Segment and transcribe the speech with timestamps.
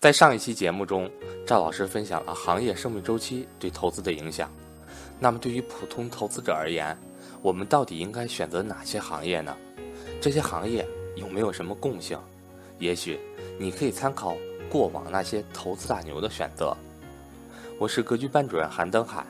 [0.00, 1.10] 在上一期节目中，
[1.46, 4.50] 赵老师分享了行业生命周期对投资的影响。
[5.18, 6.96] 那么，对于普通投资者而言，
[7.42, 9.54] 我们到底应该选择哪些行业呢？
[10.18, 12.18] 这些行业有没有什么共性？
[12.78, 13.20] 也许
[13.58, 14.34] 你可以参考
[14.70, 16.74] 过往那些投资大牛的选择。
[17.78, 19.26] 我是格局班主任韩登海，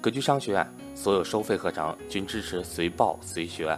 [0.00, 3.76] 格局商学院所有收费课程均支持随报随学，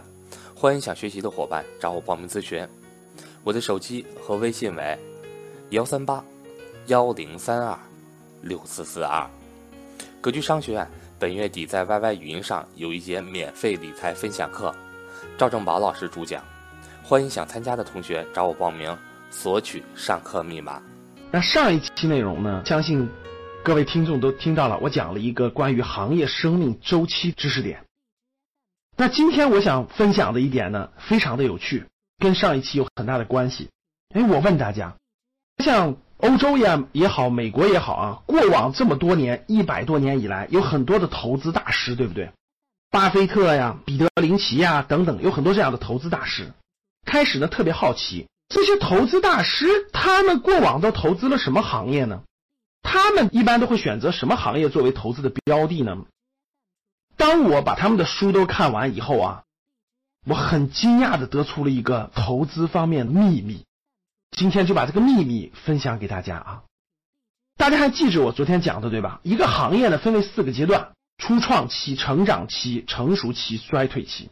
[0.53, 2.63] 欢迎想学习的伙伴找我报名咨询。
[3.43, 4.95] 我的手机和微信为。
[5.71, 6.23] 幺三八
[6.85, 7.77] 幺零三二
[8.41, 9.29] 六四四二，
[10.21, 10.87] 格局商学院
[11.19, 14.73] 本月底在 YY 语音上有一节免费理财分享课，
[15.37, 16.41] 赵正宝老师主讲，
[17.03, 18.97] 欢迎想参加的同学找我报名
[19.29, 20.81] 索取上课密码。
[21.31, 22.63] 那上一期内容呢？
[22.65, 23.09] 相信
[23.61, 27.83] 各位听众都听到了，我讲了一个关于行业生命周期知识点。
[28.95, 31.83] 那今天我想分享的一点呢，非常的有趣，
[32.19, 33.69] 跟上一期有很大的关系。
[34.15, 34.95] 哎，我问大家。
[35.63, 42.31] 像欧洲也也好，美国也好啊，过往这么多年，一百多年以来，有很多的投资大师，对不对？
[42.89, 46.53] 巴菲特呀、彼得林奇呀等等，有很多这样的投资大师。
[47.05, 52.23] 开始呢，特别好奇这些投资大师，他们过往都投资了什么行业呢？
[52.81, 55.97] 他们一般都会选择什么行业作为投资的标的呢？
[57.17, 59.43] 当我把他们的书都看完以后啊，
[60.25, 63.65] 我很惊讶的得出了一个投资方面的秘密。
[64.31, 66.63] 今天就把这个秘密分享给大家啊！
[67.57, 69.19] 大家还记着我昨天讲的对吧？
[69.23, 74.29] 一个行业呢分为四个阶段：初创期、成长期、成熟期、衰退期。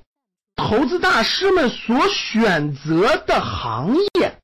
[0.56, 4.40] 投资大师们所选择的行业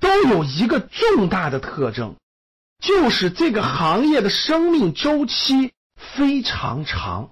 [0.00, 2.16] 都有一个重大的特征，
[2.82, 5.72] 就是这个行业的生命周期
[6.16, 7.30] 非常长，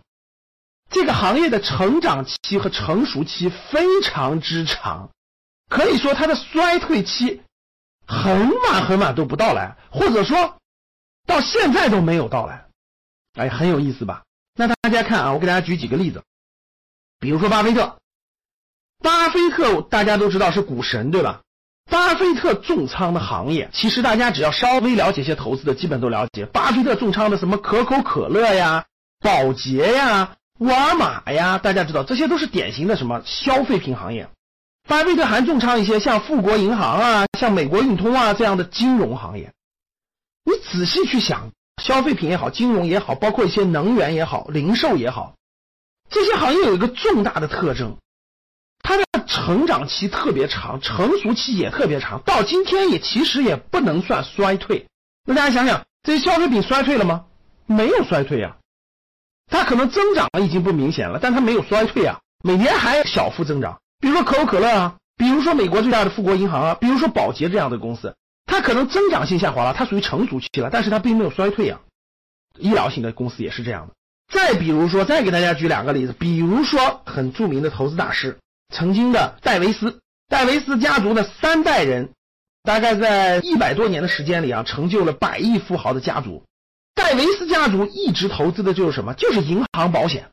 [0.91, 5.11] 这个行业的成长期和成熟期非常之长，
[5.69, 7.43] 可以说它的衰退期。
[8.07, 10.57] 很晚很晚都不到来，或者说
[11.27, 12.67] 到现在都没有到来，
[13.35, 14.23] 哎，很有意思吧？
[14.57, 16.23] 那大家看啊，我给大家举几个例子，
[17.19, 17.99] 比如说巴菲特，
[19.03, 21.41] 巴菲特大家都知道是股神对吧？
[21.91, 26.47] 巴菲特重仓的行业，其实大家只要稍微了解一些投资的，基本都了解。
[26.47, 28.87] 巴菲特重仓的什么可口可乐呀、
[29.21, 34.29] 宝洁呀、沃尔玛呀，大家知道这些都是典型的什么消费品行业。
[34.87, 39.53] 巴菲特还重仓一些像富国银行啊、像美国运通啊这样的金融行业。
[40.45, 41.51] 你仔细去想，
[41.83, 45.37] 消费品也好，金融也好，包括一些能源也好、零售也好，
[46.11, 47.97] 这些行业有一个重大的特征，
[48.83, 54.87] 它的成长期特别长，成熟期也特别长，到今天也其实也不能算衰退。
[55.27, 57.25] 那大家想想，这些消费品衰退了吗？
[57.65, 58.59] 没有衰退呀，
[59.47, 63.81] 它可能增长已经不明显了，但它没有衰退啊，每年还小幅增长。
[64.05, 71.81] 比如说可口可乐啊，比如说美国最大的富国银行啊，比如说宝洁这样的公司，它可能增长性下滑了，它属于成熟期了，但是它并没有衰退啊。
[72.59, 73.95] 医疗型的公司也是这样的。
[74.31, 78.37] 再比如说，再给大家举两个例子，比如说很著名的投资大师，
[78.75, 82.11] 曾经的戴维斯，戴维斯家族的三代人，
[82.63, 86.45] 大概在一百多年的时间里啊，成就了百亿富豪的家族。
[86.95, 89.15] 戴维斯家族一直投资的就是什么？
[89.15, 90.29] 就是银行保险。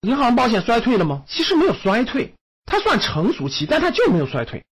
[0.00, 1.24] 银行保险衰退了吗？
[1.28, 2.32] 其实没有衰退。
[2.70, 4.64] 它算成熟期，但它就没有衰退，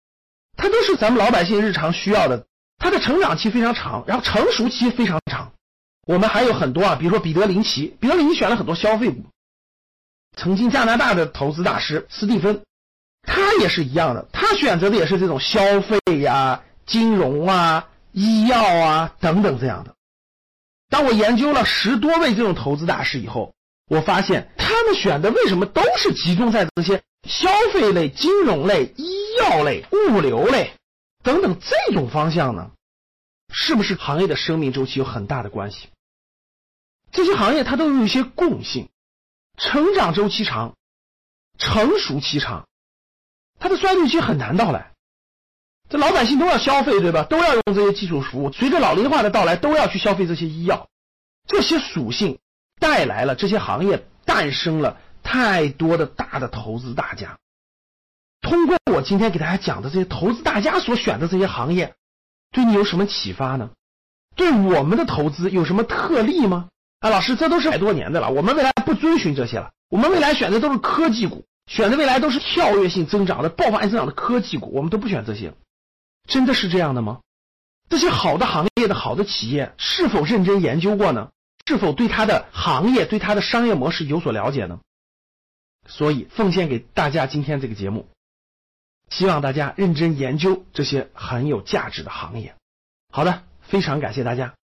[0.56, 2.46] 它都是咱们老百姓日常需要的。
[2.78, 5.52] 它的成长期非常长，然后成熟期非常长。
[6.06, 9.26] 我们还有很多啊，比如说彼得林奇，彼得林奇选了很多消费股。
[10.38, 12.62] 曾经加拿大的投资大师斯蒂芬，
[13.24, 19.96] 他也是一样的，他选择的也是这种消费呀、金融啊、医药啊等等这样的。
[20.90, 23.56] 当我研究了十多位这种投资大师以后，
[23.88, 27.02] 我发现他们选的为什么都是集中在这些。
[27.28, 30.72] 消费类、金融类、医药类、物流类
[31.24, 32.72] 等等这种方向呢，
[33.52, 35.90] 是不是行业的生命周期有很大的关系？
[37.12, 38.88] 这些行业它都有一些共性：
[39.58, 40.78] 成长周期长，
[41.58, 42.70] 成熟期长，
[43.60, 44.94] 它的衰退期很难到来。
[45.90, 47.24] 这老百姓都要消费，对吧？
[47.24, 48.54] 都要用这些基础服务。
[48.54, 50.88] 随着老龄化的到来，都要去消费这些医药。
[51.46, 52.40] 这些属性
[52.88, 54.98] 带来了这些行业诞生了。
[55.24, 57.38] 太多的大的投资大家，
[58.40, 61.96] 通过我今天给大家讲的这些投资大家所选的这些行业，
[62.52, 63.72] 对你有什么启发呢？
[64.38, 66.70] 对我们的投资有什么特例吗？
[67.02, 75.54] 啊，老师，这都是百多年的了，我们未来不遵循这些了，我们未来选的都是科技股，选的未来都是跳跃性增长的、爆发性增长的科技股，我们都不选这些，
[76.26, 77.20] 真的是这样的吗？
[77.90, 81.32] 这些好的行业的好的企业是否认真研究过呢？
[81.68, 84.80] 是否对他的行业、对他的商业模式有所了解呢？
[85.86, 88.08] 所以奉献给大家今天这个节目，
[89.10, 92.56] 希望大家认真研究这些很有价值的行业。
[93.12, 94.56] 好的，非常感谢大家。